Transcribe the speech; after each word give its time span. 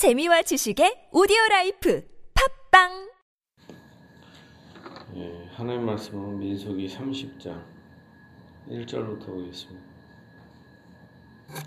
재미와 0.00 0.40
지식의 0.40 1.12
오디오 1.12 1.36
life 1.50 2.02
팟빵 2.72 3.10
예, 5.16 5.46
하나님 5.52 5.84
말씀은 5.84 6.38
민수기 6.38 6.88
30장 6.88 7.62
1절부터 8.70 9.26
보겠습니다. 9.26 9.84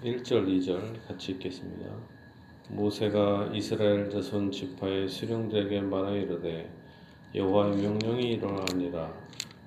1절, 0.02 0.48
2절 0.48 1.08
같이 1.08 1.34
읽겠습니다. 1.34 1.96
모세가 2.70 3.52
이스라엘 3.54 4.10
자손 4.10 4.50
지파의 4.50 5.10
수령들에게 5.10 5.82
말하 5.82 6.14
이르되 6.14 6.74
여호와의 7.36 7.78
명령이 7.84 8.32
일어나니라 8.32 9.14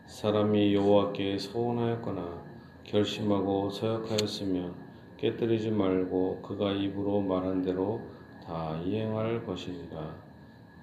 사람이 0.06 0.74
여호와께 0.74 1.38
서원하였거나 1.38 2.42
결심하고 2.82 3.70
서약하였으면 3.70 4.74
깨뜨리지 5.18 5.70
말고 5.70 6.42
그가 6.42 6.72
입으로 6.72 7.20
말한 7.20 7.62
대로 7.62 8.15
다 8.46 8.76
이행할 8.84 9.44
것이니라. 9.44 10.14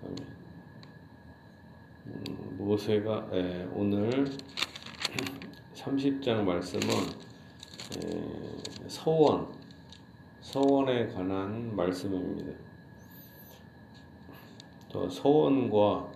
음, 0.04 0.16
모세가 2.58 3.30
에, 3.32 3.66
오늘 3.74 4.26
30장 5.74 6.44
말씀은 6.44 6.90
에, 8.04 8.88
서원 8.88 9.48
서원에 10.42 11.08
관한 11.08 11.74
말씀입니다. 11.74 12.52
또 14.90 15.10
서원과 15.10 16.12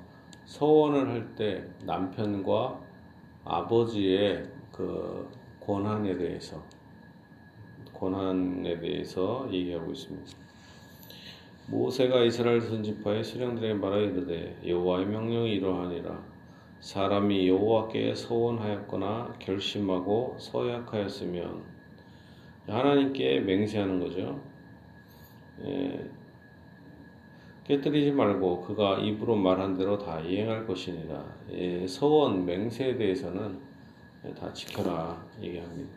서원을 0.45 1.09
할 1.09 1.35
때 1.35 1.65
남편과 1.85 2.81
아버지의 3.45 4.51
그 4.73 5.29
권한에 5.61 6.17
대해서 6.17 6.61
권한에 7.93 8.79
대해서 8.79 9.47
얘기하고 9.51 9.91
있습니다. 9.91 10.46
모세가 11.69 12.23
이스라엘 12.23 12.61
선지파의 12.61 13.25
수령들에게 13.25 13.73
말하 13.73 13.97
이르되 13.97 14.57
여호와의 14.65 15.05
명령이 15.07 15.51
이러하니라 15.55 16.23
사람이 16.79 17.49
여호와께 17.49 18.15
서원하였거나 18.15 19.35
결심하고 19.39 20.37
서약하였으면 20.39 21.63
하나님께 22.67 23.41
맹세하는 23.41 23.99
거죠. 23.99 24.39
예, 25.65 26.09
깨뜨리지 27.65 28.11
말고 28.11 28.61
그가 28.61 28.99
입으로 28.99 29.35
말한 29.35 29.75
대로 29.77 29.97
다 29.97 30.21
이행할 30.21 30.65
것이니라. 30.65 31.25
예, 31.51 31.87
서원 31.87 32.45
맹세에 32.45 32.95
대해서는 32.95 33.59
다 34.37 34.53
지켜라 34.53 35.25
얘기합니다. 35.41 35.96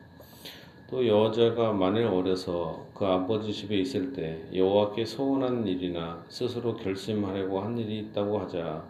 또 0.91 1.07
여자가 1.07 1.73
만일 1.73 2.07
어려서 2.07 2.85
그 2.95 3.07
아버지 3.07 3.53
집에 3.53 3.77
있을 3.79 4.13
때 4.13 4.45
여호와께 4.53 5.05
소원한 5.05 5.65
일이나 5.65 6.25
스스로 6.29 6.75
결심하려고 6.77 7.61
한 7.61 7.79
일이 7.79 8.01
있다고 8.01 8.41
하자 8.41 8.85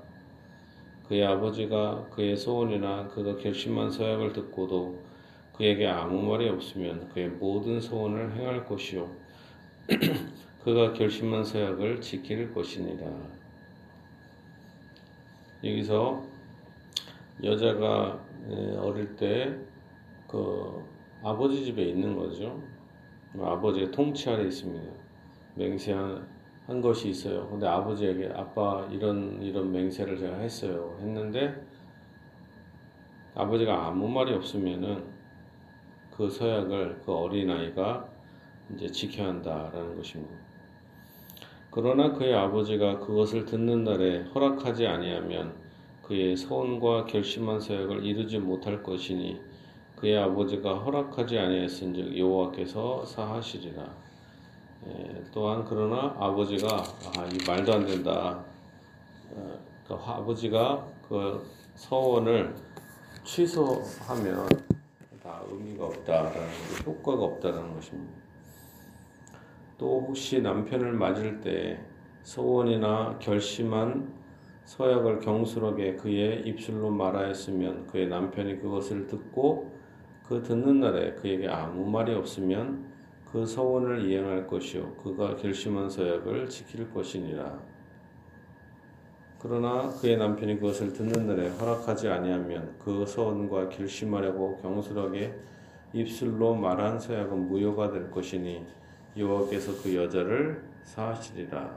그의 1.06 1.27
아버지가 1.27 2.06
그의 2.11 2.39
소원이나 2.39 3.09
그가 3.09 3.37
결심한 3.37 3.91
서약을 3.91 4.33
듣고도 4.33 4.98
그에게 5.56 5.87
아무 5.87 6.23
말이 6.23 6.48
없으면 6.48 7.11
그의 7.11 7.28
모든 7.28 7.78
소원을 7.78 8.34
행할 8.34 8.65
것이요 8.65 9.06
그가 10.65 10.95
결심한 10.95 11.45
서약을 11.45 12.01
지킬 12.01 12.55
것이니라. 12.55 13.06
여기서 15.65 16.23
여자가 17.43 18.19
어릴 18.78 19.17
때그 19.17 20.89
아버지 21.22 21.64
집에 21.64 21.82
있는 21.82 22.16
거죠. 22.16 22.62
아버지의 23.38 23.90
통치 23.90 24.28
아래 24.30 24.44
있습니다. 24.44 24.92
맹세한 25.54 26.26
한 26.66 26.80
것이 26.80 27.08
있어요. 27.10 27.48
근데 27.48 27.66
아버지에게 27.66 28.32
아빠 28.34 28.86
이런 28.90 29.42
이런 29.42 29.70
맹세를 29.72 30.16
제가 30.16 30.36
했어요. 30.38 30.96
했는데 31.00 31.54
아버지가 33.34 33.86
아무 33.86 34.08
말이 34.08 34.32
없으면은 34.32 35.04
그 36.10 36.28
서약을 36.28 37.03
그 37.04 37.12
어린 37.12 37.50
아이가 37.50 38.09
이제 38.75 38.86
지켜야 38.88 39.28
한다라는 39.28 39.97
것입니다. 39.97 40.34
그러나 41.70 42.12
그의 42.12 42.34
아버지가 42.34 42.98
그것을 42.98 43.44
듣는 43.44 43.84
날에 43.84 44.22
허락하지 44.34 44.86
아니하면 44.86 45.54
그의 46.03 46.36
서원과 46.36 47.04
결심한 47.04 47.60
서약을 47.60 48.04
이루지 48.04 48.38
못할 48.38 48.82
것이니 48.82 49.41
그의 50.00 50.16
아버지가 50.16 50.78
허락하지 50.78 51.38
아니했은즉 51.38 52.19
여호와께서 52.19 53.05
사하시리라. 53.05 53.83
에, 54.87 55.25
또한 55.31 55.62
그러나 55.69 56.16
아버지가 56.19 56.69
아, 56.69 57.27
이 57.27 57.38
말도 57.47 57.75
안 57.75 57.84
된다. 57.84 58.43
어, 59.34 59.59
그 59.87 59.94
아버지가 59.94 60.87
그 61.06 61.47
서원을 61.75 62.55
취소하면 63.25 64.49
다 65.22 65.43
의미가 65.50 65.84
없다라는 65.84 66.49
효과가 66.87 67.22
없다라는 67.22 67.75
것입니다. 67.75 68.15
또 69.77 70.06
혹시 70.09 70.41
남편을 70.41 70.93
맞을 70.93 71.43
때 71.43 71.78
소원이나 72.22 73.19
결심한 73.19 74.19
서약을 74.65 75.21
경솔하게 75.21 75.97
그의 75.97 76.47
입술로 76.47 76.91
말하였으면 76.91 77.87
그의 77.89 78.09
남편이 78.09 78.60
그것을 78.60 79.06
듣고 79.06 79.79
그 80.30 80.41
듣는 80.44 80.78
날에 80.78 81.14
그에게 81.14 81.48
아무 81.48 81.91
말이 81.91 82.14
없으면 82.14 82.86
그 83.32 83.44
서원을 83.44 84.04
이행할 84.04 84.46
것이요 84.46 84.94
그가 84.94 85.34
결심한 85.34 85.91
서약을 85.91 86.48
지킬 86.48 86.88
것이니라. 86.94 87.58
그러나 89.41 89.88
그의 90.00 90.18
남편이 90.18 90.60
그것을 90.60 90.92
듣는 90.92 91.26
날에 91.26 91.48
허락하지 91.48 92.06
아니하면 92.06 92.76
그 92.78 93.04
서원과 93.04 93.70
결심하려고 93.70 94.56
경솔하게 94.58 95.34
입술로 95.94 96.54
말한 96.54 97.00
서약은 97.00 97.48
무효가 97.48 97.91
될 97.91 98.08
것이니 98.12 98.64
여호와께서 99.16 99.82
그 99.82 99.97
여자를 99.97 100.62
사하시리라. 100.84 101.76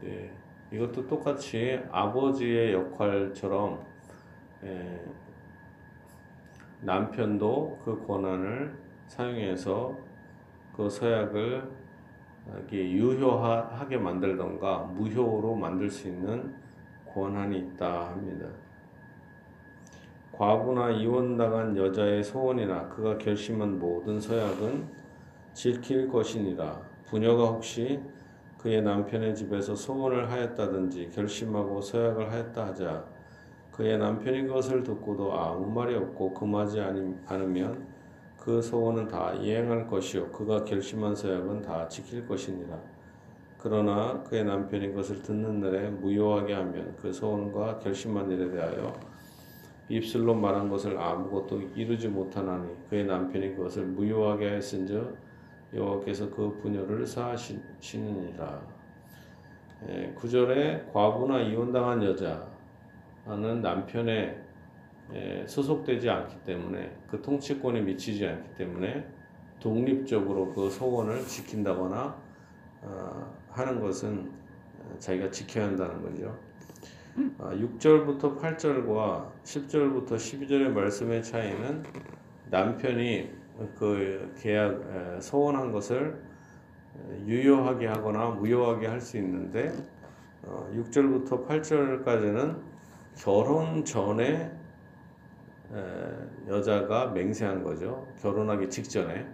네, 0.00 0.32
이것도 0.72 1.06
똑같이 1.06 1.78
아버지의 1.92 2.72
역할처럼 2.72 3.80
에, 4.64 5.00
남편도 6.82 7.80
그 7.84 8.06
권한을 8.06 8.76
사용해서 9.06 9.96
그 10.76 10.88
서약을 10.88 11.68
유효하게 12.72 13.98
만들던가 13.98 14.78
무효로 14.94 15.54
만들 15.54 15.90
수 15.90 16.08
있는 16.08 16.54
권한이 17.12 17.58
있다 17.58 18.10
합니다. 18.10 18.46
과부나 20.32 20.90
이혼당한 20.90 21.76
여자의 21.76 22.24
소원이나 22.24 22.88
그가 22.88 23.18
결심한 23.18 23.78
모든 23.78 24.18
서약은 24.18 24.88
지킬 25.52 26.08
것이니라. 26.08 26.80
부녀가 27.04 27.48
혹시 27.48 28.00
그의 28.56 28.82
남편의 28.82 29.34
집에서 29.34 29.74
소원을 29.74 30.30
하였다든지 30.30 31.10
결심하고 31.14 31.80
서약을 31.80 32.30
하였다 32.30 32.66
하자 32.68 33.04
그의 33.80 33.96
남편이 33.96 34.42
그것을 34.42 34.82
듣고도 34.82 35.32
아무 35.32 35.72
말이 35.72 35.94
없고 35.94 36.34
금하지 36.34 36.80
않으면 36.80 37.86
그 38.36 38.60
소원은 38.60 39.08
다 39.08 39.32
이행할 39.32 39.86
것이요 39.86 40.28
그가 40.32 40.64
결심한 40.64 41.14
서약은 41.14 41.62
다 41.62 41.88
지킬 41.88 42.28
것이니라. 42.28 42.78
그러나 43.56 44.22
그의 44.24 44.44
남편이 44.44 44.88
그것을 44.88 45.22
듣는 45.22 45.60
날에 45.60 45.88
무효하게 45.88 46.52
하면 46.52 46.94
그 47.00 47.10
소원과 47.10 47.78
결심한 47.78 48.30
일에 48.30 48.50
대하여 48.50 48.92
입술로 49.88 50.34
말한 50.34 50.68
것을 50.68 50.98
아무것도 50.98 51.62
이루지 51.74 52.08
못하나니 52.08 52.68
그의 52.90 53.06
남편이 53.06 53.56
그것을 53.56 53.86
무효하게 53.86 54.56
했은즉 54.56 55.16
여호와께서 55.72 56.28
그 56.28 56.54
부녀를 56.60 57.06
사하시느니라. 57.06 58.60
구절에 60.16 60.90
과부나 60.92 61.40
이혼당한 61.40 62.02
여자 62.02 62.59
는 63.26 63.60
남편에 63.60 64.40
소속되지 65.46 66.08
않기 66.08 66.44
때문에 66.44 66.96
그 67.10 67.20
통치권에 67.20 67.80
미치지 67.82 68.26
않기 68.26 68.54
때문에 68.54 69.06
독립적으로 69.60 70.52
그 70.54 70.70
소원을 70.70 71.26
지킨다거나 71.26 72.16
어, 72.82 73.34
하는 73.50 73.80
것은 73.80 74.30
자기가 74.98 75.30
지켜야 75.30 75.66
한다는 75.66 76.02
거죠. 76.02 76.36
6절부터 77.38 78.38
아, 78.38 78.56
8절과 78.56 79.42
10절부터 79.42 80.12
12절의 80.12 80.68
말씀의 80.70 81.22
차이는 81.22 81.82
남편이 82.50 83.30
그 83.76 84.34
계약 84.38 85.20
소원한 85.20 85.70
것을 85.72 86.22
유효하게 87.26 87.88
하거나 87.88 88.30
무효하게 88.30 88.86
할 88.86 89.00
수 89.00 89.18
있는데 89.18 89.70
6절부터 90.46 91.32
어, 91.32 91.46
8절까지는 91.46 92.69
결혼 93.20 93.84
전에 93.84 94.50
여자가 96.48 97.08
맹세한 97.08 97.62
거죠. 97.62 98.08
결혼하기 98.20 98.70
직전에 98.70 99.26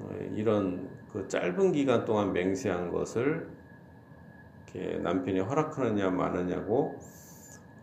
어, 0.00 0.10
이런 0.34 0.88
그 1.10 1.26
짧은 1.26 1.72
기간 1.72 2.04
동안 2.04 2.32
맹세한 2.32 2.90
것을 2.90 3.48
남편이 5.02 5.40
허락하느냐 5.40 6.10
마느냐고 6.10 6.98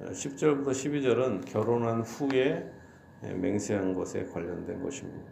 10절부터 0.02 0.68
12절은 0.68 1.46
결혼한 1.46 2.02
후에 2.02 2.72
맹세한 3.22 3.96
것에 3.96 4.26
관련된 4.26 4.84
것입니다. 4.84 5.32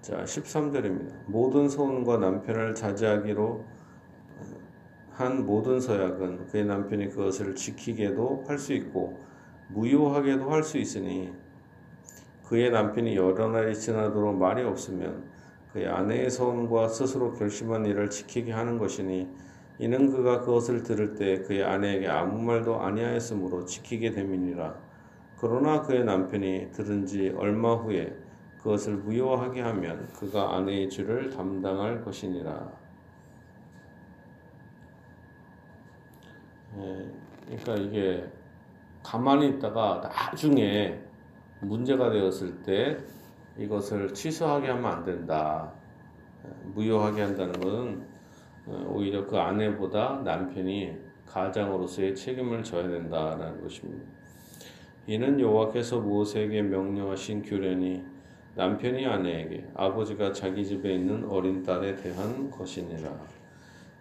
자, 0.00 0.24
13절입니다. 0.24 1.12
모든 1.26 1.68
소원과 1.68 2.18
남편을 2.18 2.74
자제하기로 2.74 3.75
한 5.16 5.46
모든 5.46 5.80
서약은 5.80 6.48
그의 6.48 6.66
남편이 6.66 7.08
그것을 7.08 7.54
지키게도 7.54 8.44
할 8.46 8.58
수 8.58 8.74
있고 8.74 9.18
무효하게도 9.68 10.50
할 10.50 10.62
수 10.62 10.76
있으니 10.76 11.32
그의 12.44 12.70
남편이 12.70 13.16
여러 13.16 13.48
날이 13.48 13.74
지나도록 13.74 14.36
말이 14.36 14.62
없으면 14.62 15.24
그의 15.72 15.88
아내의 15.88 16.30
소원과 16.30 16.88
스스로 16.88 17.32
결심한 17.32 17.86
일을 17.86 18.10
지키게 18.10 18.52
하는 18.52 18.76
것이니 18.76 19.26
이는 19.78 20.10
그가 20.10 20.40
그것을 20.40 20.82
들을 20.82 21.14
때 21.14 21.40
그의 21.40 21.64
아내에게 21.64 22.08
아무 22.08 22.42
말도 22.42 22.78
아니하였으므로 22.78 23.64
지키게 23.64 24.10
됨이니라. 24.10 24.74
그러나 25.38 25.80
그의 25.80 26.04
남편이 26.04 26.72
들은 26.72 27.06
지 27.06 27.34
얼마 27.38 27.74
후에 27.74 28.14
그것을 28.58 28.96
무효하게 28.96 29.62
하면 29.62 30.08
그가 30.08 30.56
아내의 30.56 30.90
죄를 30.90 31.30
담당할 31.30 32.02
것이니라. 32.04 32.85
예, 36.78 37.56
그러니까 37.56 37.74
이게 37.76 38.24
가만히 39.02 39.48
있다가 39.50 40.00
나중에 40.02 41.00
문제가 41.60 42.10
되었을 42.10 42.62
때 42.62 42.98
이것을 43.58 44.12
취소하게 44.12 44.68
하면 44.68 44.84
안 44.84 45.04
된다. 45.04 45.72
예, 46.44 46.50
무효하게 46.74 47.22
한다는 47.22 47.52
것은 47.60 48.06
어, 48.66 48.86
오히려 48.90 49.26
그 49.26 49.38
아내보다 49.38 50.22
남편이 50.24 50.96
가장으로서의 51.26 52.14
책임을 52.14 52.62
져야 52.62 52.88
된다는 52.88 53.62
것입니다. 53.62 54.04
이는 55.06 55.38
여호와께서 55.38 56.00
모세에게 56.00 56.62
명령하신 56.62 57.42
규례니 57.42 58.02
남편이 58.56 59.06
아내에게 59.06 59.68
아버지가 59.74 60.32
자기 60.32 60.64
집에 60.64 60.94
있는 60.94 61.24
어린 61.28 61.62
딸에 61.62 61.94
대한 61.94 62.50
것이니라. 62.50 63.12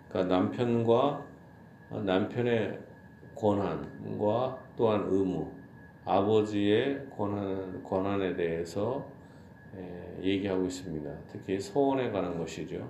그러니까 0.09 0.35
남편과 0.35 1.25
남편의 1.91 2.79
권한과 3.35 4.59
또한 4.77 5.05
의무, 5.07 5.51
아버지의 6.05 7.07
권한, 7.15 7.83
권한에 7.83 8.35
대해서 8.35 9.05
얘기하고 10.21 10.65
있습니다. 10.65 11.11
특히 11.27 11.59
소원에 11.59 12.09
관한 12.11 12.37
것이죠. 12.37 12.89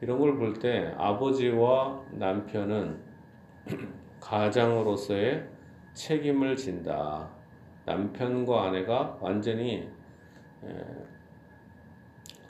이런 0.00 0.18
걸 0.18 0.36
볼 0.38 0.54
때 0.60 0.94
아버지와 0.96 2.04
남편은 2.12 2.98
가장으로서의 4.20 5.48
책임을 5.94 6.56
진다. 6.56 7.30
남편과 7.86 8.64
아내가 8.64 9.16
완전히 9.20 9.88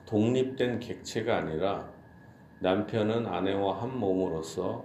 독립된 0.06 0.80
객체가 0.80 1.38
아니라 1.38 1.88
남편은 2.60 3.26
아내와 3.26 3.82
한 3.82 3.98
몸으로서 3.98 4.84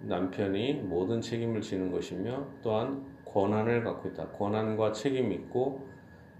남편이 0.00 0.74
모든 0.74 1.20
책임을 1.20 1.60
지는 1.60 1.90
것이며 1.90 2.46
또한 2.62 3.04
권한을 3.24 3.82
갖고 3.84 4.08
있다. 4.08 4.28
권한과 4.28 4.92
책임이 4.92 5.34
있고 5.34 5.86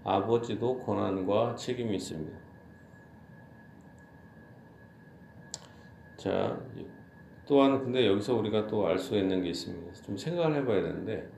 아버지도 0.03 0.79
권한과 0.79 1.55
책임이 1.55 1.95
있습니다. 1.95 2.37
자, 6.17 6.59
또한 7.45 7.79
근데 7.83 8.07
여기서 8.07 8.35
우리가 8.35 8.67
또 8.67 8.87
알 8.87 8.97
수 8.97 9.15
있는 9.15 9.41
게 9.41 9.49
있습니다. 9.49 9.93
좀 10.03 10.17
생각을 10.17 10.55
해봐야 10.57 10.81
되는데 10.81 11.29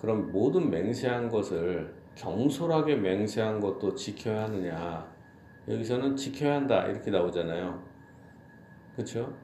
그럼 0.00 0.32
모든 0.32 0.70
맹세한 0.70 1.28
것을 1.28 1.94
경솔하게 2.14 2.96
맹세한 2.96 3.60
것도 3.60 3.94
지켜야 3.94 4.44
하느냐? 4.44 5.10
여기서는 5.68 6.16
지켜야 6.16 6.56
한다 6.56 6.86
이렇게 6.86 7.10
나오잖아요. 7.10 7.82
그렇죠? 8.94 9.36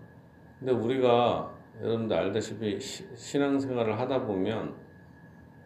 근데 0.58 0.72
우리가 0.72 1.55
여러분들 1.82 2.16
알다시피 2.16 2.80
신앙생활을 2.80 3.98
하다 3.98 4.24
보면 4.24 4.74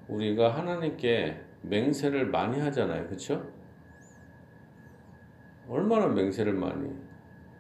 우리가 0.08 0.56
하나님께 0.56 1.40
맹세를 1.62 2.26
많이 2.26 2.58
하잖아요. 2.60 3.06
그렇죠? 3.06 3.48
얼마나 5.68 6.08
맹세를 6.08 6.52
많이 6.52 6.90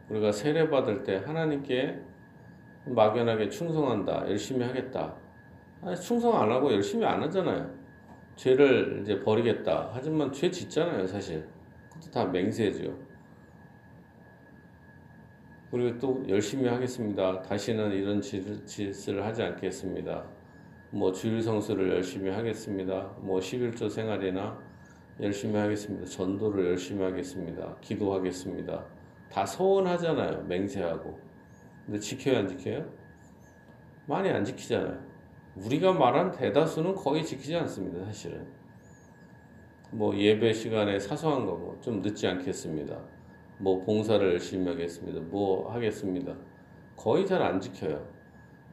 우리가 0.08 0.32
세례 0.32 0.68
받을 0.68 1.04
때 1.04 1.16
하나님께 1.16 2.00
막연하게 2.86 3.48
충성한다. 3.48 4.28
열심히 4.28 4.64
하겠다. 4.66 5.14
아니, 5.82 5.96
충성 5.96 6.40
안 6.40 6.50
하고 6.50 6.72
열심히 6.72 7.04
안 7.04 7.22
하잖아요. 7.22 7.70
죄를 8.34 9.00
이제 9.02 9.20
버리겠다. 9.20 9.90
하지만 9.92 10.32
죄 10.32 10.50
짓잖아요, 10.50 11.06
사실. 11.06 11.46
그것도 11.90 12.10
다 12.10 12.24
맹세죠. 12.24 13.09
그리고 15.70 15.98
또 15.98 16.24
열심히 16.28 16.68
하겠습니다. 16.68 17.42
다시는 17.42 17.92
이런 17.92 18.20
짓을 18.20 19.24
하지 19.24 19.42
않겠습니다. 19.42 20.24
뭐 20.90 21.12
주일 21.12 21.40
성수를 21.42 21.90
열심히 21.90 22.30
하겠습니다. 22.30 23.12
뭐 23.20 23.38
11조 23.38 23.88
생활이나 23.88 24.58
열심히 25.20 25.56
하겠습니다. 25.56 26.06
전도를 26.06 26.66
열심히 26.70 27.04
하겠습니다. 27.04 27.76
기도하겠습니다. 27.80 28.84
다 29.30 29.46
서원하잖아요. 29.46 30.42
맹세하고. 30.44 31.18
근데 31.86 32.00
지켜야 32.00 32.40
안 32.40 32.48
지켜요? 32.48 32.84
많이 34.06 34.28
안 34.28 34.44
지키잖아요. 34.44 34.98
우리가 35.54 35.92
말한 35.92 36.32
대다수는 36.32 36.94
거의 36.96 37.24
지키지 37.24 37.54
않습니다. 37.56 38.04
사실은. 38.06 38.44
뭐 39.92 40.16
예배 40.16 40.52
시간에 40.52 40.98
사소한 40.98 41.46
거 41.46 41.52
뭐 41.56 41.80
좀 41.80 42.00
늦지 42.02 42.26
않겠습니다. 42.26 42.98
뭐 43.60 43.84
봉사를 43.84 44.26
열심히 44.32 44.66
하겠습니다. 44.66 45.20
뭐 45.20 45.70
하겠습니다. 45.72 46.34
거의 46.96 47.26
잘 47.26 47.42
안 47.42 47.60
지켜요. 47.60 48.06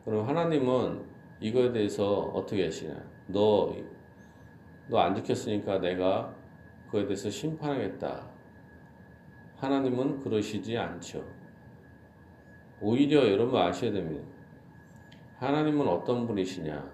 그럼 0.05 0.25
하나님은 0.27 1.03
이거에 1.41 1.71
대해서 1.73 2.21
어떻게 2.33 2.63
하시냐? 2.65 2.95
너, 3.27 3.75
너 4.89 4.97
안 4.99 5.13
지켰으니까 5.13 5.79
내가 5.79 6.33
그에 6.89 7.03
대해서 7.03 7.29
심판하겠다. 7.29 8.25
하나님은 9.57 10.21
그러시지 10.21 10.77
않죠. 10.77 11.23
오히려 12.79 13.29
여러분 13.29 13.59
아셔야 13.59 13.91
됩니다. 13.91 14.25
하나님은 15.39 15.87
어떤 15.87 16.25
분이시냐? 16.27 16.89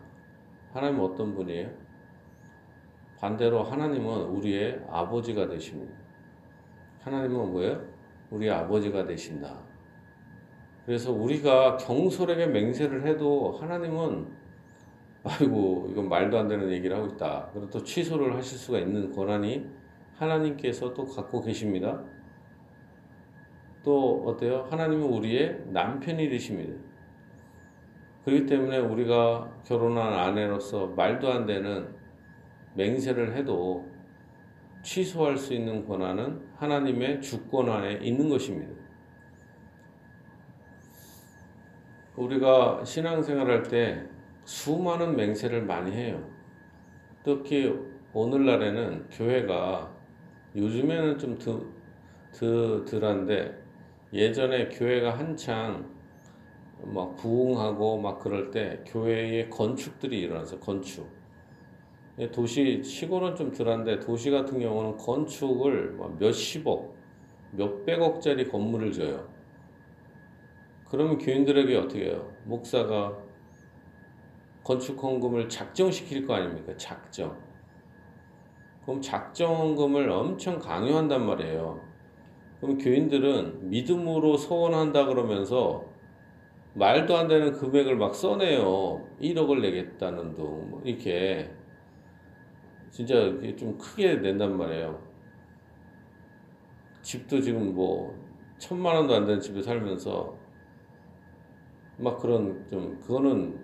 하나님은 0.74 1.04
어떤 1.06 1.36
분이에요? 1.36 1.70
반대로 3.20 3.64
하나님은 3.64 4.24
우리의 4.30 4.84
아버지가 4.90 5.48
되십니다. 5.48 5.94
하나님은 7.02 7.52
뭐예요? 7.52 7.93
우리 8.34 8.50
아버지가 8.50 9.06
되신다. 9.06 9.60
그래서 10.88 11.14
우리가 11.14 11.78
경솔하게 11.78 12.48
맹세를 12.48 13.06
해도 13.06 13.52
하나님은 13.52 14.28
아이고 15.24 15.88
이건 15.92 16.10
말도 16.10 16.40
안 16.40 16.48
되는 16.48 16.72
얘기를 16.72 16.98
하고 16.98 17.14
있다. 17.14 17.52
그리고 17.54 17.70
또 17.70 17.84
취소를 17.84 18.36
하실 18.36 18.58
수가 18.58 18.80
있는 18.80 19.12
권한이 19.12 19.68
하나님께서 20.16 20.96
또 20.96 21.06
갖고 21.06 21.42
계십니다. 21.42 22.04
또 23.84 24.24
어때요? 24.26 24.68
하나님은 24.72 25.04
우리의 25.10 25.66
남편이 25.68 26.28
되십니다. 26.30 26.74
그렇기 28.26 28.48
때문에 28.48 28.80
우리가 28.80 29.62
결혼한 29.64 30.12
아내로서 30.12 30.88
말도 30.88 31.32
안 31.32 31.46
되는 31.46 31.94
맹세를 32.74 33.36
해도 33.36 33.93
취소할 34.84 35.38
수 35.38 35.54
있는 35.54 35.88
권한은 35.88 36.42
하나님의 36.58 37.22
주권 37.22 37.70
안에 37.70 38.00
있는 38.02 38.30
것입니다. 38.30 38.74
우리가 42.16 42.84
신앙생활 42.86 43.50
할때 43.50 44.06
수많은 44.44 45.16
맹세를 45.16 45.64
많이 45.64 45.92
해요. 45.92 46.30
특히 47.24 47.74
오늘날에는 48.14 49.10
교회가 49.10 49.92
요즘에는 50.56 51.18
좀 51.18 51.38
드, 51.40 51.66
드, 52.32 52.86
덜한데 52.86 53.58
예전에 54.12 54.68
교회가 54.70 55.18
한창 55.18 55.92
막 56.84 57.16
부흥하고 57.16 58.00
막 58.00 58.20
그럴 58.20 58.52
때 58.52 58.84
교회의 58.86 59.50
건축들이 59.50 60.20
일어나서 60.20 60.60
건축. 60.60 61.23
예, 62.20 62.30
도시 62.30 62.84
시골은 62.84 63.36
좀 63.36 63.52
덜한데 63.52 64.00
도시 64.00 64.30
같은 64.30 64.60
경우는 64.60 64.98
건축을 64.98 65.98
몇십억, 66.20 66.96
몇백억짜리 67.52 68.48
건물을 68.48 68.92
져요. 68.92 69.28
그러면 70.90 71.18
교인들에게 71.18 71.76
어떻게 71.76 72.06
해요? 72.06 72.32
목사가 72.46 73.18
건축 74.64 75.02
헌금을 75.02 75.50
작정시킬 75.50 76.28
거 76.28 76.36
아닙니까? 76.36 76.74
작정. 76.78 77.36
그럼 78.86 79.02
작정 79.02 79.56
헌금을 79.56 80.08
엄청 80.10 80.60
강요한단 80.60 81.26
말이에요. 81.26 81.82
그럼 82.62 82.78
교인들은 82.78 83.72
믿음으로 83.72 84.38
소원한다 84.38 85.08
그러면서 85.08 85.84
말도 86.76 87.18
안 87.18 87.28
되는 87.28 87.54
금액을 87.54 87.96
막 87.98 88.14
써내요. 88.14 89.04
1억을 89.20 89.62
내겠다는 89.62 90.36
둥, 90.36 90.70
뭐 90.70 90.82
이렇게. 90.84 91.63
진짜 92.94 93.16
좀 93.58 93.76
크게 93.80 94.18
낸단 94.18 94.56
말이에요. 94.56 95.02
집도 97.02 97.42
지금 97.42 97.74
뭐, 97.74 98.16
천만 98.60 98.96
원도 98.96 99.16
안 99.16 99.26
되는 99.26 99.42
집에 99.42 99.64
살면서, 99.64 100.38
막 101.98 102.20
그런 102.20 102.68
좀, 102.70 103.00
그거는 103.00 103.60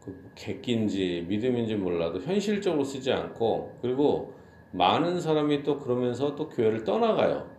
그 0.00 0.30
객기인지 0.36 1.26
믿음인지 1.28 1.74
몰라도 1.74 2.20
현실적으로 2.20 2.84
쓰지 2.84 3.12
않고, 3.12 3.78
그리고 3.82 4.32
많은 4.70 5.20
사람이 5.20 5.64
또 5.64 5.80
그러면서 5.80 6.36
또 6.36 6.48
교회를 6.48 6.84
떠나가요. 6.84 7.50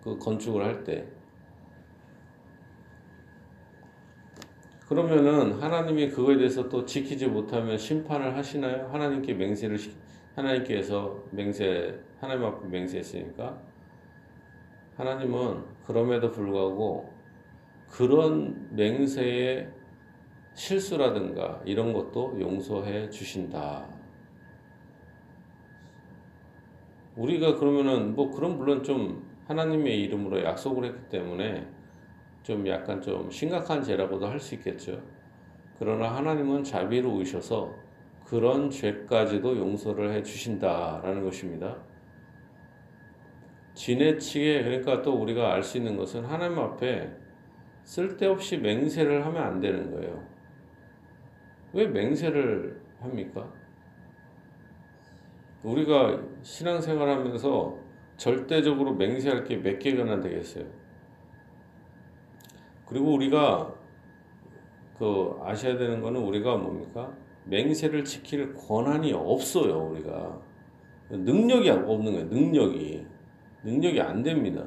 그 0.00 0.16
건축을 0.16 0.64
할 0.64 0.84
때. 0.84 1.08
그러면은 4.92 5.52
하나님이 5.52 6.10
그거에 6.10 6.36
대해서 6.36 6.68
또 6.68 6.84
지키지 6.84 7.26
못하면 7.26 7.78
심판을 7.78 8.36
하시나요? 8.36 8.90
하나님께 8.92 9.32
맹세를 9.32 9.78
하나님께서 10.36 11.18
맹세 11.30 11.98
하나님 12.20 12.44
앞에 12.44 12.68
맹세했으니까 12.68 13.58
하나님은 14.96 15.64
그럼에도 15.86 16.30
불구하고 16.30 17.10
그런 17.88 18.68
맹세의 18.76 19.70
실수라든가 20.52 21.62
이런 21.64 21.94
것도 21.94 22.38
용서해 22.38 23.08
주신다. 23.08 23.88
우리가 27.16 27.56
그러면은 27.56 28.14
뭐 28.14 28.30
그런 28.30 28.58
물론 28.58 28.82
좀 28.82 29.26
하나님의 29.46 30.02
이름으로 30.02 30.44
약속을 30.44 30.84
했기 30.84 31.08
때문에 31.08 31.66
좀 32.42 32.66
약간 32.66 33.00
좀 33.00 33.30
심각한 33.30 33.82
죄라고도 33.82 34.26
할 34.26 34.40
수 34.40 34.54
있겠죠. 34.56 35.00
그러나 35.78 36.14
하나님은 36.16 36.64
자비로우셔서 36.64 37.74
그런 38.24 38.70
죄까지도 38.70 39.56
용서를 39.58 40.12
해 40.12 40.22
주신다라는 40.22 41.22
것입니다. 41.24 41.76
지네치게 43.74 44.62
그러니까 44.64 45.02
또 45.02 45.14
우리가 45.14 45.52
알 45.54 45.62
수 45.62 45.78
있는 45.78 45.96
것은 45.96 46.24
하나님 46.24 46.58
앞에 46.58 47.10
쓸데없이 47.84 48.58
맹세를 48.58 49.24
하면 49.26 49.42
안 49.42 49.60
되는 49.60 49.90
거예요. 49.90 50.22
왜 51.72 51.86
맹세를 51.86 52.80
합니까? 53.00 53.52
우리가 55.64 56.20
신앙생활 56.42 57.08
하면서 57.08 57.78
절대적으로 58.16 58.94
맹세할 58.94 59.44
게 59.44 59.56
몇 59.56 59.78
개나 59.78 60.20
되겠어요. 60.20 60.64
그리고 62.92 63.14
우리가 63.14 63.74
그 64.98 65.38
아셔야 65.42 65.78
되는 65.78 66.02
거는 66.02 66.20
우리가 66.20 66.58
뭡니까? 66.58 67.10
맹세를 67.46 68.04
지킬 68.04 68.54
권한이 68.54 69.14
없어요, 69.14 69.88
우리가. 69.88 70.38
능력이 71.08 71.70
없는 71.70 72.12
거예요, 72.12 72.26
능력이. 72.26 73.06
능력이 73.64 74.00
안 74.00 74.22
됩니다. 74.22 74.64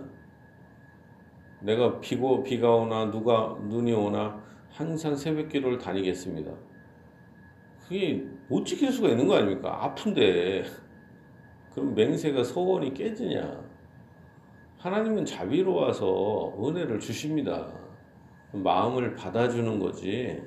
내가 1.62 2.00
비고, 2.00 2.42
비가 2.42 2.76
오나, 2.76 3.12
누가, 3.12 3.56
눈이 3.62 3.94
오나, 3.94 4.44
항상 4.70 5.16
새벽 5.16 5.50
기도를 5.50 5.78
다니겠습니다. 5.78 6.52
그게 7.82 8.26
못 8.50 8.66
지킬 8.66 8.92
수가 8.92 9.10
있는 9.10 9.28
거 9.28 9.36
아닙니까? 9.36 9.86
아픈데. 9.86 10.64
그럼 11.74 11.94
맹세가 11.94 12.44
소원이 12.44 12.94
깨지냐? 12.96 13.64
하나님은 14.80 15.26
자비로워서 15.26 16.56
은혜를 16.60 17.00
주십니다. 17.00 17.85
마음을 18.52 19.16
받아주는 19.16 19.80
거지. 19.80 20.42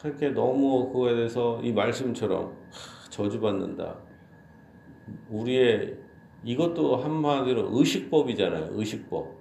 그렇게 0.00 0.30
너무 0.30 0.88
그거에 0.92 1.14
대해서 1.14 1.60
이 1.62 1.72
말씀처럼 1.72 2.54
저주받는다. 3.10 3.96
우리의 5.30 5.96
이것도 6.44 6.96
한마디로 6.96 7.70
의식법이잖아요. 7.72 8.68
의식법. 8.72 9.36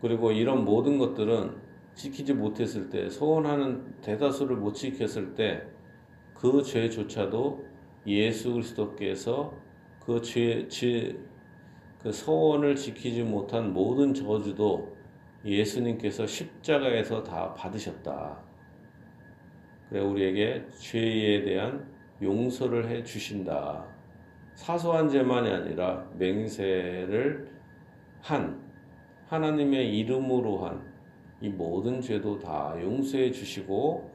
그리고 0.00 0.32
이런 0.32 0.64
모든 0.64 0.98
것들은 0.98 1.56
지키지 1.94 2.34
못했을 2.34 2.88
때, 2.88 3.10
소원하는 3.10 4.00
대다수를 4.00 4.56
못 4.56 4.72
지켰을 4.72 5.34
때, 5.34 5.62
그 6.34 6.62
죄조차도 6.62 7.66
예수 8.06 8.52
그리스도께서 8.54 9.52
그 10.00 10.22
죄, 10.22 10.66
죄, 10.68 11.14
그 11.98 12.10
소원을 12.10 12.76
지키지 12.76 13.22
못한 13.24 13.74
모든 13.74 14.14
저주도 14.14 14.96
예수님께서 15.44 16.26
십자가에서 16.26 17.22
다 17.22 17.54
받으셨다. 17.54 18.38
그래 19.88 20.00
우리에게 20.00 20.66
죄에 20.78 21.42
대한 21.42 21.88
용서를 22.22 22.88
해 22.88 23.02
주신다. 23.02 23.84
사소한 24.54 25.08
죄만이 25.08 25.50
아니라 25.50 26.06
맹세를 26.18 27.50
한 28.20 28.60
하나님의 29.28 29.98
이름으로 29.98 30.58
한 30.58 30.90
이 31.40 31.48
모든 31.48 32.00
죄도 32.00 32.38
다 32.38 32.74
용서해 32.80 33.30
주시고 33.32 34.10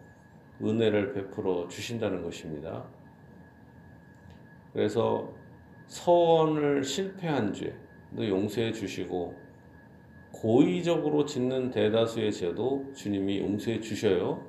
은혜를 0.62 1.14
베풀어 1.14 1.68
주신다는 1.68 2.22
것입니다. 2.22 2.86
그래서 4.72 5.34
서원을 5.88 6.84
실패한 6.84 7.54
죄도 7.54 8.28
용서해 8.28 8.72
주시고 8.72 9.34
고의적으로 10.36 11.26
짓는 11.26 11.72
대다수의 11.72 12.34
죄도 12.34 12.92
주님이 12.94 13.40
용서해 13.40 13.80
주셔요. 13.80 14.46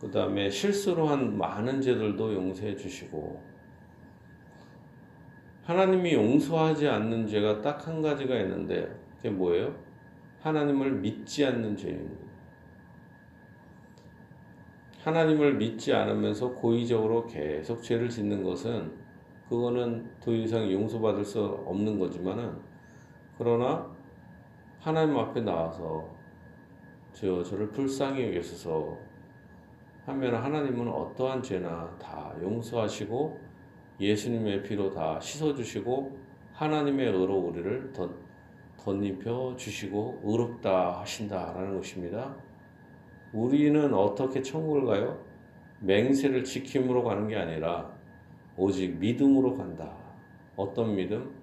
그 0.00 0.10
다음에 0.10 0.48
실수로 0.48 1.06
한 1.06 1.36
많은 1.36 1.82
죄들도 1.82 2.34
용서해 2.34 2.74
주시고 2.74 3.42
하나님이 5.64 6.14
용서하지 6.14 6.88
않는 6.88 7.26
죄가 7.26 7.60
딱 7.60 7.86
한 7.86 8.00
가지가 8.00 8.40
있는데 8.40 8.88
그게 9.16 9.28
뭐예요? 9.28 9.76
하나님을 10.40 10.92
믿지 10.92 11.44
않는 11.44 11.76
죄입니다. 11.76 12.26
하나님을 15.04 15.54
믿지 15.54 15.92
않으면서 15.92 16.54
고의적으로 16.54 17.26
계속 17.26 17.82
죄를 17.82 18.08
짓는 18.08 18.42
것은 18.42 18.92
그거는 19.48 20.10
더 20.20 20.32
이상 20.32 20.72
용서받을 20.72 21.24
수 21.24 21.44
없는 21.44 21.98
거지만은 21.98 22.56
그러나 23.36 23.91
하나님 24.82 25.16
앞에 25.16 25.40
나와서 25.42 26.08
저 27.12 27.40
저를 27.44 27.70
불쌍히 27.70 28.26
여기소서 28.26 28.98
하면 30.06 30.34
하나님은 30.34 30.88
어떠한 30.88 31.40
죄나 31.40 31.96
다 32.00 32.34
용서하시고 32.42 33.40
예수님의 34.00 34.64
피로 34.64 34.90
다 34.90 35.20
씻어주시고 35.20 36.18
하나님의 36.54 37.06
의로 37.06 37.38
우리를 37.38 37.92
덧, 37.92 38.10
덧입혀 38.76 39.54
주시고 39.56 40.22
의롭다 40.24 40.98
하신다라는 41.02 41.76
것입니다. 41.76 42.34
우리는 43.32 43.94
어떻게 43.94 44.42
천국을 44.42 44.84
가요? 44.86 45.24
맹세를 45.78 46.42
지킴으로 46.42 47.04
가는 47.04 47.28
게 47.28 47.36
아니라 47.36 47.88
오직 48.56 48.98
믿음으로 48.98 49.56
간다. 49.56 49.96
어떤 50.56 50.96
믿음? 50.96 51.41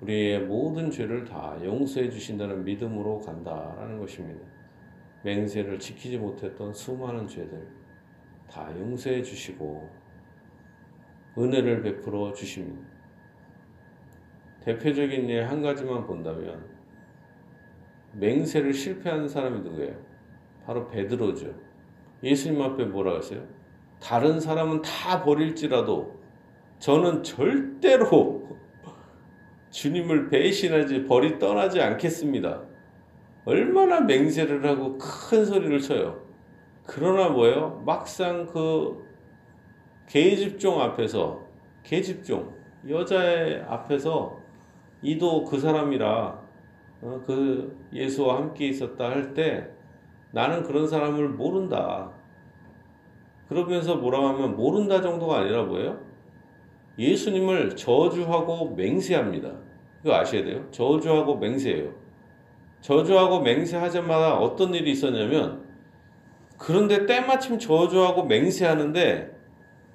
우리의 0.00 0.40
모든 0.40 0.90
죄를 0.90 1.24
다 1.24 1.56
용서해 1.62 2.10
주신다는 2.10 2.64
믿음으로 2.64 3.20
간다라는 3.20 3.98
것입니다. 3.98 4.44
맹세를 5.24 5.78
지키지 5.78 6.18
못했던 6.18 6.72
수많은 6.72 7.26
죄들 7.26 7.66
다 8.50 8.70
용서해 8.78 9.22
주시고 9.22 9.88
은혜를 11.38 11.82
베풀어 11.82 12.32
주십니다. 12.32 12.86
대표적인 14.60 15.28
예 15.30 15.42
한 15.42 15.62
가지만 15.62 16.06
본다면 16.06 16.64
맹세를 18.14 18.72
실패한 18.72 19.28
사람이 19.28 19.60
누구예요? 19.60 19.96
바로 20.64 20.88
베드로죠. 20.88 21.54
예수님 22.22 22.60
앞에 22.60 22.84
뭐라 22.86 23.14
했어요? 23.14 23.46
다른 24.00 24.40
사람은 24.40 24.82
다 24.82 25.22
버릴지라도 25.22 26.18
저는 26.78 27.22
절대로 27.22 28.58
주님을 29.76 30.30
배신하지 30.30 31.04
버리 31.04 31.38
떠나지 31.38 31.82
않겠습니다. 31.82 32.62
얼마나 33.44 34.00
맹세를 34.00 34.64
하고 34.64 34.96
큰 34.96 35.44
소리를 35.44 35.78
쳐요. 35.80 36.18
그러나 36.86 37.28
뭐예요? 37.28 37.82
막상 37.84 38.46
그 38.46 39.04
계집종 40.08 40.80
앞에서 40.80 41.42
계집종 41.82 42.54
여자의 42.88 43.64
앞에서 43.68 44.40
이도 45.02 45.44
그 45.44 45.58
사람이라 45.58 46.40
어, 47.02 47.22
그 47.26 47.78
예수와 47.92 48.36
함께 48.38 48.68
있었다 48.68 49.10
할 49.10 49.34
때 49.34 49.68
나는 50.32 50.62
그런 50.62 50.88
사람을 50.88 51.28
모른다. 51.28 52.12
그러면서 53.50 53.96
뭐라고 53.96 54.28
하면 54.28 54.56
모른다 54.56 55.02
정도가 55.02 55.40
아니라 55.40 55.64
뭐예요? 55.64 56.00
예수님을 56.98 57.76
저주하고 57.76 58.74
맹세합니다. 58.74 59.65
이거 60.04 60.14
아셔야 60.14 60.44
돼요. 60.44 60.66
저주하고 60.70 61.36
맹세예요. 61.38 61.92
저주하고 62.80 63.40
맹세하자마자 63.40 64.36
어떤 64.36 64.74
일이 64.74 64.92
있었냐면 64.92 65.64
그런데 66.58 67.06
때마침 67.06 67.58
저주하고 67.58 68.24
맹세하는데 68.24 69.36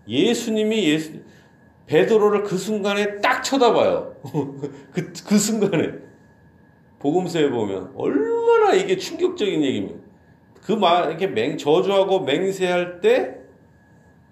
예수님이 0.08 0.90
예수 0.90 1.14
베드로를 1.86 2.44
그 2.44 2.58
순간에 2.58 3.20
딱 3.20 3.42
쳐다봐요. 3.42 4.16
그, 4.92 5.14
그 5.28 5.38
순간에 5.38 5.94
복음서에 7.00 7.50
보면 7.50 7.94
얼마나 7.96 8.74
이게 8.74 8.98
충격적인 8.98 9.64
얘기입니다. 9.64 10.00
그말 10.62 11.10
이렇게 11.10 11.28
맹 11.28 11.58
저주하고 11.58 12.22
맹세할 12.22 13.02
때 13.02 13.42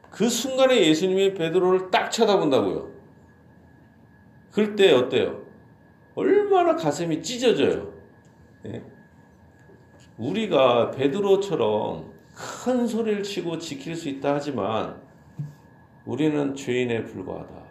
그 0.09 0.27
순간에 0.27 0.88
예수님이 0.88 1.33
베드로를 1.33 1.91
딱 1.91 2.09
쳐다본다고요. 2.09 2.89
그럴 4.51 4.75
때 4.75 4.91
어때요? 4.91 5.43
얼마나 6.19 6.75
가슴이 6.75 7.21
찢어져요. 7.21 7.93
예? 8.65 8.83
우리가 10.17 10.91
베드로처럼 10.91 12.11
큰 12.35 12.85
소리를 12.85 13.23
치고 13.23 13.57
지킬 13.57 13.95
수 13.95 14.09
있다 14.09 14.35
하지만 14.35 15.01
우리는 16.05 16.55
죄인에 16.55 17.05
불과하다. 17.05 17.69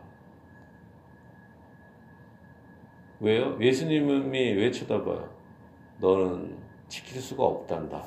왜요? 3.20 3.58
예수님이 3.60 4.52
왜 4.52 4.70
쳐다봐요? 4.70 5.36
너는 6.00 6.56
지킬 6.88 7.20
수가 7.20 7.44
없단다. 7.44 8.02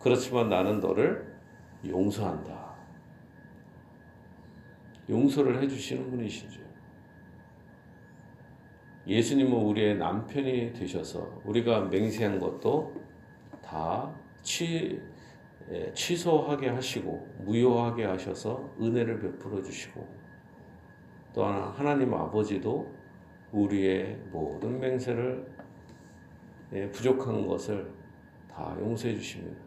그렇지만 0.00 0.48
나는 0.48 0.80
너를 0.80 1.30
용서한다. 1.86 2.72
용서를 5.10 5.60
해주시는 5.62 6.10
분이시죠. 6.10 6.61
예수님은 9.06 9.52
우리의 9.52 9.96
남편이 9.96 10.72
되셔서 10.74 11.40
우리가 11.44 11.86
맹세한 11.86 12.38
것도 12.38 12.94
다 13.62 14.14
취, 14.42 15.00
예, 15.70 15.92
취소하게 15.92 16.68
하시고 16.68 17.26
무효하게 17.40 18.04
하셔서 18.04 18.70
은혜를 18.80 19.20
베풀어 19.20 19.62
주시고 19.62 20.06
또한 21.34 21.72
하나님 21.72 22.14
아버지도 22.14 22.92
우리의 23.50 24.18
모든 24.30 24.78
맹세를 24.78 25.46
예, 26.74 26.90
부족한 26.90 27.46
것을 27.46 27.92
다 28.48 28.76
용서해 28.80 29.14
주십니다. 29.14 29.60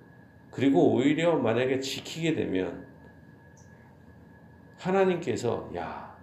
그리고 0.51 0.93
오히려 0.93 1.37
만약에 1.37 1.79
지키게 1.79 2.35
되면 2.35 2.85
하나님께서 4.77 5.69
야 5.75 6.15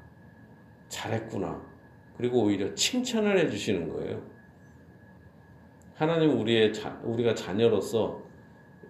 잘했구나 0.88 1.72
그리고 2.16 2.42
오히려 2.42 2.75
칭찬을 2.75 3.38
해주시는 3.38 3.88
거예요. 3.88 4.23
하나님 5.95 6.38
우리의 6.40 6.73
자, 6.73 7.00
우리가 7.04 7.35
자녀로서 7.35 8.21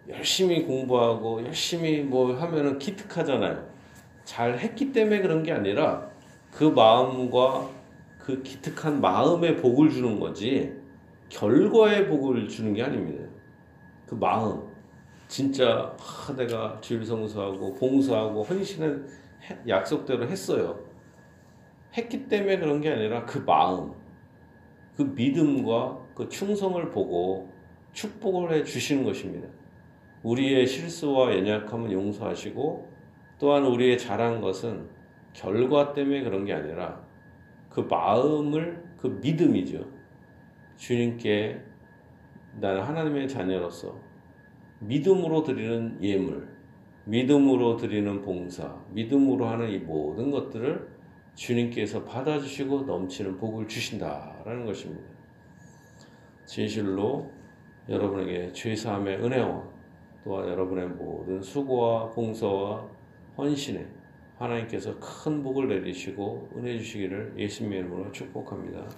열심히 0.09 0.65
공부하고 0.65 1.45
열심히 1.45 2.03
뭐 2.03 2.35
하면은 2.35 2.79
기특하잖아요. 2.79 3.71
잘 4.25 4.59
했기 4.59 4.93
때문에 4.93 5.21
그런 5.21 5.43
게 5.43 5.53
아니라 5.53 6.11
그 6.51 6.65
마음과 6.65 7.71
그 8.19 8.43
기특한 8.43 9.01
마음의 9.01 9.57
복을 9.57 9.91
주는 9.91 10.19
거지 10.21 10.73
결과의 11.29 12.09
복을 12.09 12.49
주는 12.49 12.73
게 12.75 12.83
아닙니다. 12.83 13.25
그 14.07 14.15
마음 14.15 14.63
진짜 15.29 15.97
아, 15.99 16.37
내가 16.37 16.79
주일 16.81 17.05
성수하고 17.05 17.75
봉사하고 17.75 18.43
헌신을 18.43 19.07
약속대로 19.67 20.29
했어요. 20.29 20.92
했기 21.97 22.29
때문에 22.29 22.59
그런 22.59 22.81
게 22.81 22.91
아니라 22.91 23.25
그 23.25 23.39
마음, 23.39 23.93
그 24.97 25.03
믿음과 25.03 25.99
그 26.15 26.29
충성을 26.29 26.91
보고 26.91 27.51
축복을 27.93 28.53
해 28.53 28.65
주시는 28.65 29.05
것입니다. 29.05 29.49
우리의 30.23 30.67
실수와 30.67 31.37
연약함은 31.37 31.93
용서하시고 31.93 32.89
또한 33.39 33.65
우리의 33.67 33.99
잘한 33.99 34.41
것은 34.41 34.89
결과 35.33 35.93
때문에 35.93 36.23
그런 36.23 36.45
게 36.45 36.53
아니라 36.53 37.05
그 37.69 37.81
마음을 37.81 38.83
그 38.99 39.19
믿음이죠. 39.23 39.85
주님께 40.77 41.61
나는 42.61 42.83
하나님의 42.83 43.29
자녀로서 43.29 43.99
믿음으로 44.81 45.43
드리는 45.43 45.99
예물, 46.03 46.49
믿음으로 47.05 47.77
드리는 47.77 48.23
봉사, 48.23 48.77
믿음으로 48.91 49.47
하는 49.47 49.71
이 49.71 49.79
모든 49.79 50.31
것들을 50.31 50.92
주님께서 51.35 52.05
받아주시고 52.05 52.83
넘치는 52.83 53.39
복을 53.39 53.67
주신다라는 53.67 54.67
것입니다. 54.67 55.03
진실로 56.47 57.31
여러분에게 57.89 58.53
죄사함의 58.53 59.25
은혜와 59.25 59.73
또한 60.25 60.49
여러분의 60.49 60.89
모든 60.89 61.43
수고와 61.43 62.11
봉사와 62.11 62.89
헌신에 63.37 63.87
하나님께서 64.39 64.99
큰 64.99 65.43
복을 65.43 65.69
내리시고 65.69 66.51
은혜 66.57 66.79
주시기를 66.79 67.35
예수님의 67.39 67.81
이름으로 67.81 68.13
축복합니다. 68.13 68.89